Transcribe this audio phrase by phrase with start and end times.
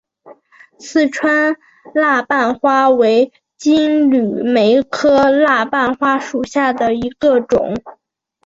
[0.79, 1.55] 四川
[1.93, 7.75] 蜡瓣花为金缕梅科蜡瓣花属下的一个种。